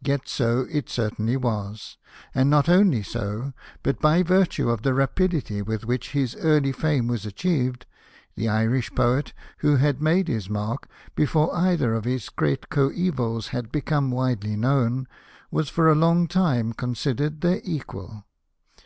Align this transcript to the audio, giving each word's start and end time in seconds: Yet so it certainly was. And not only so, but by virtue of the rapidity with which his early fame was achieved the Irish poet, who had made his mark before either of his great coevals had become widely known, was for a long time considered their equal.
Yet 0.00 0.26
so 0.26 0.66
it 0.70 0.88
certainly 0.88 1.36
was. 1.36 1.98
And 2.34 2.48
not 2.48 2.66
only 2.66 3.02
so, 3.02 3.52
but 3.82 4.00
by 4.00 4.22
virtue 4.22 4.70
of 4.70 4.80
the 4.80 4.94
rapidity 4.94 5.60
with 5.60 5.84
which 5.84 6.12
his 6.12 6.34
early 6.36 6.72
fame 6.72 7.08
was 7.08 7.26
achieved 7.26 7.84
the 8.36 8.48
Irish 8.48 8.90
poet, 8.94 9.34
who 9.58 9.76
had 9.76 10.00
made 10.00 10.28
his 10.28 10.48
mark 10.48 10.88
before 11.14 11.54
either 11.54 11.92
of 11.92 12.06
his 12.06 12.30
great 12.30 12.70
coevals 12.70 13.48
had 13.48 13.70
become 13.70 14.10
widely 14.10 14.56
known, 14.56 15.08
was 15.50 15.68
for 15.68 15.90
a 15.90 15.94
long 15.94 16.26
time 16.26 16.72
considered 16.72 17.42
their 17.42 17.60
equal. 17.62 18.24